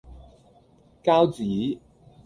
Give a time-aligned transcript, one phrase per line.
[1.03, 1.79] 膠紙